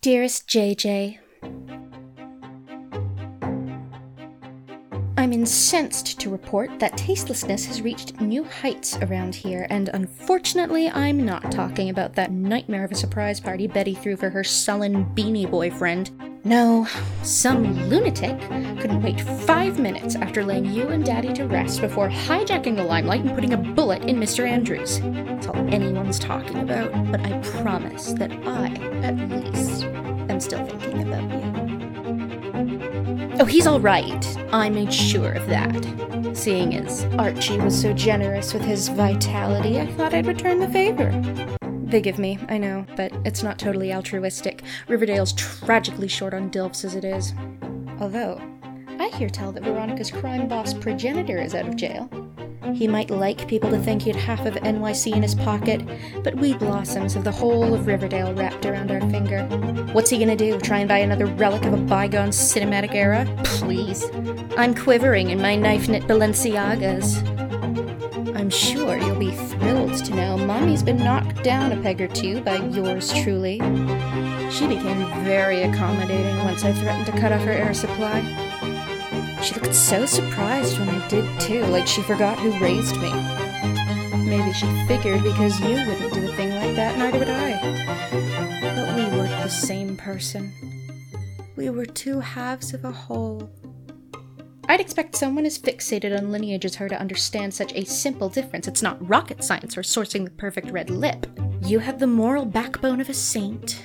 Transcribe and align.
Dearest 0.00 0.46
JJ, 0.46 1.18
I'm 5.16 5.32
incensed 5.32 6.20
to 6.20 6.30
report 6.30 6.78
that 6.78 6.96
tastelessness 6.96 7.66
has 7.66 7.82
reached 7.82 8.20
new 8.20 8.44
heights 8.44 8.96
around 8.98 9.34
here, 9.34 9.66
and 9.70 9.88
unfortunately, 9.88 10.88
I'm 10.88 11.24
not 11.24 11.50
talking 11.50 11.90
about 11.90 12.14
that 12.14 12.30
nightmare 12.30 12.84
of 12.84 12.92
a 12.92 12.94
surprise 12.94 13.40
party 13.40 13.66
Betty 13.66 13.96
threw 13.96 14.16
for 14.16 14.30
her 14.30 14.44
sullen 14.44 15.04
beanie 15.16 15.50
boyfriend. 15.50 16.12
No, 16.44 16.86
some 17.22 17.88
lunatic 17.88 18.38
couldn't 18.80 19.02
wait 19.02 19.20
five 19.20 19.78
minutes 19.78 20.14
after 20.14 20.44
laying 20.44 20.66
you 20.66 20.88
and 20.88 21.04
Daddy 21.04 21.32
to 21.34 21.44
rest 21.44 21.80
before 21.80 22.08
hijacking 22.08 22.76
the 22.76 22.84
limelight 22.84 23.22
and 23.22 23.34
putting 23.34 23.52
a 23.52 23.56
bullet 23.56 24.04
in 24.04 24.16
Mr. 24.16 24.48
Andrews. 24.48 25.00
That's 25.00 25.48
all 25.48 25.56
anyone's 25.74 26.18
talking 26.18 26.58
about, 26.58 26.90
but 27.10 27.20
I 27.20 27.38
promise 27.60 28.12
that 28.14 28.32
I, 28.46 28.68
at 29.02 29.16
least, 29.28 29.84
am 29.84 30.40
still 30.40 30.64
thinking 30.64 31.06
about 31.06 31.30
you. 31.30 33.38
Oh, 33.40 33.44
he's 33.44 33.66
all 33.66 33.80
right. 33.80 34.36
I 34.52 34.70
made 34.70 34.92
sure 34.92 35.32
of 35.32 35.46
that. 35.48 36.36
Seeing 36.36 36.74
as 36.76 37.04
Archie 37.18 37.58
was 37.58 37.78
so 37.78 37.92
generous 37.92 38.54
with 38.54 38.62
his 38.62 38.88
vitality, 38.88 39.80
I 39.80 39.86
thought 39.92 40.14
I'd 40.14 40.26
return 40.26 40.60
the 40.60 40.68
favor. 40.68 41.10
Big 41.90 42.06
of 42.06 42.18
me, 42.18 42.38
I 42.50 42.58
know, 42.58 42.84
but 42.96 43.12
it's 43.24 43.42
not 43.42 43.58
totally 43.58 43.94
altruistic. 43.94 44.62
Riverdale's 44.88 45.32
tragically 45.32 46.08
short 46.08 46.34
on 46.34 46.50
DILFs 46.50 46.84
as 46.84 46.94
it 46.94 47.04
is. 47.04 47.32
Although, 47.98 48.40
I 49.00 49.08
hear 49.16 49.30
tell 49.30 49.52
that 49.52 49.62
Veronica's 49.62 50.10
crime 50.10 50.48
boss 50.48 50.74
progenitor 50.74 51.38
is 51.38 51.54
out 51.54 51.66
of 51.66 51.76
jail. 51.76 52.10
He 52.74 52.86
might 52.86 53.08
like 53.08 53.48
people 53.48 53.70
to 53.70 53.78
think 53.78 54.02
he 54.02 54.10
had 54.10 54.20
half 54.20 54.44
of 54.44 54.54
NYC 54.56 55.14
in 55.14 55.22
his 55.22 55.34
pocket, 55.34 55.80
but 56.22 56.34
we 56.34 56.52
blossoms 56.52 57.14
have 57.14 57.24
the 57.24 57.32
whole 57.32 57.72
of 57.72 57.86
Riverdale 57.86 58.34
wrapped 58.34 58.66
around 58.66 58.90
our 58.90 59.00
finger. 59.08 59.44
What's 59.92 60.10
he 60.10 60.18
gonna 60.18 60.36
do? 60.36 60.60
Try 60.60 60.80
and 60.80 60.88
buy 60.88 60.98
another 60.98 61.24
relic 61.24 61.64
of 61.64 61.72
a 61.72 61.78
bygone 61.78 62.30
cinematic 62.30 62.94
era? 62.94 63.26
Please. 63.44 64.04
I'm 64.58 64.74
quivering 64.74 65.30
in 65.30 65.40
my 65.40 65.56
knife 65.56 65.88
knit 65.88 66.02
Balenciagas. 66.02 67.26
I'm 68.36 68.50
sure 68.50 68.98
you'll 68.98 69.18
be 69.18 69.30
thrilled 69.30 69.77
been 70.88 71.04
knocked 71.04 71.44
down 71.44 71.70
a 71.70 71.76
peg 71.82 72.00
or 72.00 72.08
two 72.08 72.40
by 72.40 72.56
yours 72.56 73.12
truly. 73.12 73.58
She 74.50 74.66
became 74.66 75.06
very 75.22 75.64
accommodating 75.64 76.42
once 76.44 76.64
I 76.64 76.72
threatened 76.72 77.04
to 77.04 77.12
cut 77.12 77.30
off 77.30 77.42
her 77.42 77.52
air 77.52 77.74
supply. 77.74 78.22
She 79.42 79.54
looked 79.56 79.74
so 79.74 80.06
surprised 80.06 80.78
when 80.78 80.88
I 80.88 81.06
did 81.08 81.40
too, 81.40 81.62
like 81.66 81.86
she 81.86 82.00
forgot 82.00 82.38
who 82.38 82.58
raised 82.58 82.96
me. 82.96 83.12
Maybe 84.24 84.50
she 84.54 84.64
figured 84.86 85.22
because 85.22 85.60
you 85.60 85.74
wouldn't 85.74 86.14
do 86.14 86.26
a 86.26 86.34
thing 86.34 86.54
like 86.54 86.74
that, 86.76 86.96
neither 86.96 87.18
would 87.18 87.28
I. 87.28 87.60
But 88.74 88.96
we 88.96 89.02
weren't 89.14 89.42
the 89.42 89.50
same 89.50 89.94
person. 89.94 90.54
We 91.54 91.68
were 91.68 91.84
two 91.84 92.20
halves 92.20 92.72
of 92.72 92.86
a 92.86 92.92
whole. 92.92 93.50
I'd 94.70 94.80
expect 94.80 95.16
someone 95.16 95.46
as 95.46 95.58
fixated 95.58 96.14
on 96.14 96.30
lineage 96.30 96.66
as 96.66 96.74
her 96.74 96.90
to 96.90 97.00
understand 97.00 97.54
such 97.54 97.72
a 97.72 97.86
simple 97.86 98.28
difference. 98.28 98.68
It's 98.68 98.82
not 98.82 99.08
rocket 99.08 99.42
science 99.42 99.78
or 99.78 99.80
sourcing 99.80 100.24
the 100.24 100.30
perfect 100.32 100.70
red 100.70 100.90
lip. 100.90 101.26
You 101.62 101.78
have 101.78 101.98
the 101.98 102.06
moral 102.06 102.44
backbone 102.44 103.00
of 103.00 103.08
a 103.08 103.14
saint, 103.14 103.82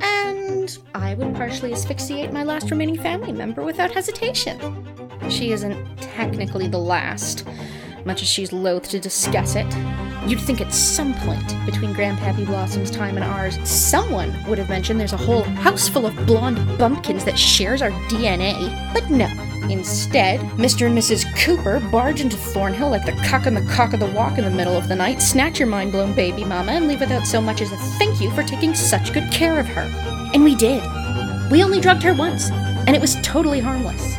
and 0.00 0.78
I 0.94 1.14
would 1.14 1.34
partially 1.34 1.72
asphyxiate 1.72 2.30
my 2.30 2.44
last 2.44 2.70
remaining 2.70 2.98
family 2.98 3.32
member 3.32 3.62
without 3.62 3.90
hesitation. 3.90 4.86
She 5.30 5.52
isn't 5.52 5.96
technically 5.96 6.68
the 6.68 6.76
last, 6.76 7.46
much 8.04 8.20
as 8.20 8.28
she's 8.28 8.52
loath 8.52 8.86
to 8.90 9.00
discuss 9.00 9.54
it. 9.56 9.66
You'd 10.26 10.42
think 10.42 10.60
at 10.60 10.74
some 10.74 11.14
point 11.14 11.54
between 11.64 11.94
Grandpappy 11.94 12.44
Blossom's 12.44 12.90
time 12.90 13.16
and 13.16 13.24
ours, 13.24 13.58
someone 13.66 14.36
would 14.46 14.58
have 14.58 14.68
mentioned 14.68 15.00
there's 15.00 15.14
a 15.14 15.16
whole 15.16 15.42
house 15.42 15.88
full 15.88 16.04
of 16.04 16.14
blonde 16.26 16.58
bumpkins 16.76 17.24
that 17.24 17.38
shares 17.38 17.80
our 17.80 17.92
DNA. 18.10 18.92
But 18.92 19.08
no. 19.08 19.47
Instead, 19.70 20.40
Mr. 20.56 20.86
and 20.86 20.96
Mrs. 20.96 21.26
Cooper 21.36 21.78
barge 21.92 22.22
into 22.22 22.36
Thornhill 22.36 22.88
like 22.90 23.04
the 23.04 23.12
cock 23.28 23.44
and 23.44 23.56
the 23.56 23.74
cock 23.74 23.92
of 23.92 24.00
the 24.00 24.06
walk 24.06 24.38
in 24.38 24.44
the 24.44 24.50
middle 24.50 24.76
of 24.76 24.88
the 24.88 24.96
night, 24.96 25.20
snatch 25.20 25.58
your 25.58 25.68
mind 25.68 25.92
blown 25.92 26.14
baby 26.14 26.42
mama, 26.42 26.72
and 26.72 26.88
leave 26.88 27.00
without 27.00 27.26
so 27.26 27.40
much 27.40 27.60
as 27.60 27.70
a 27.70 27.76
thank 27.98 28.20
you 28.20 28.30
for 28.30 28.42
taking 28.42 28.74
such 28.74 29.12
good 29.12 29.30
care 29.30 29.60
of 29.60 29.66
her. 29.66 29.82
And 30.32 30.42
we 30.42 30.54
did. 30.54 30.82
We 31.50 31.62
only 31.62 31.80
drugged 31.80 32.02
her 32.02 32.14
once, 32.14 32.50
and 32.50 32.96
it 32.96 33.00
was 33.00 33.16
totally 33.22 33.60
harmless. 33.60 34.16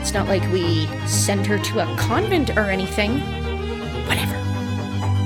It's 0.00 0.12
not 0.12 0.28
like 0.28 0.42
we 0.52 0.86
sent 1.06 1.46
her 1.46 1.58
to 1.58 1.80
a 1.80 1.96
convent 1.96 2.50
or 2.50 2.70
anything. 2.70 3.20
Whatever. 4.06 4.36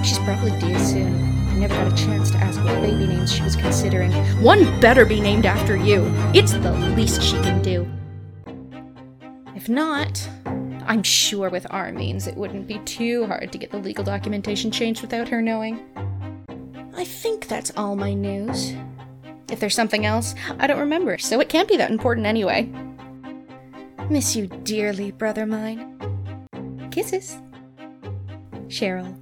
She's 0.05 0.21
probably 0.21 0.53
due 0.61 0.79
soon. 0.79 1.15
I 1.49 1.55
never 1.57 1.75
got 1.75 1.93
a 1.93 1.97
chance 1.97 2.31
to 2.31 2.37
ask 2.39 2.63
what 2.63 2.81
baby 2.81 3.09
names 3.09 3.33
she 3.33 3.43
was 3.43 3.57
considering. 3.57 4.13
One 4.41 4.81
better 4.81 5.05
be 5.05 5.21
named 5.21 5.47
after 5.47 5.77
you. 5.77 6.13
It's 6.33 6.53
the 6.53 6.73
least 6.97 7.21
she 7.21 7.37
can 7.43 7.61
do. 7.61 7.89
If 9.59 9.69
not, 9.69 10.25
I'm 10.87 11.03
sure 11.03 11.51
with 11.51 11.67
our 11.71 11.91
means 11.91 12.29
it 12.29 12.37
wouldn't 12.37 12.69
be 12.69 12.79
too 12.85 13.27
hard 13.27 13.51
to 13.51 13.59
get 13.59 13.73
the 13.73 13.79
legal 13.79 14.05
documentation 14.05 14.71
changed 14.71 15.03
without 15.03 15.29
her 15.31 15.43
knowing. 15.43 15.81
I 16.95 17.05
think 17.05 17.49
that's 17.49 17.73
all 17.77 17.97
my 17.97 18.15
news. 18.15 18.75
If 19.51 19.59
there's 19.59 19.75
something 19.75 20.07
else, 20.07 20.37
I 20.61 20.69
don't 20.69 20.79
remember, 20.79 21.19
so 21.19 21.41
it 21.41 21.49
can't 21.49 21.69
be 21.69 21.77
that 21.77 21.91
important 21.91 22.25
anyway. 22.25 22.73
Miss 24.09 24.37
you 24.37 24.47
dearly, 24.47 25.11
brother 25.11 25.45
mine. 25.45 25.99
Kisses. 26.93 27.37
Cheryl. 28.69 29.19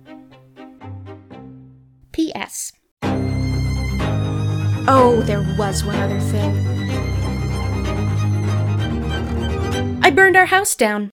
P.S. 2.12 2.72
Oh, 4.86 5.22
there 5.24 5.56
was 5.58 5.82
one 5.82 5.96
other 5.96 6.20
thing. 6.20 6.75
I 10.06 10.10
burned 10.10 10.36
our 10.36 10.46
house 10.46 10.76
down. 10.76 11.10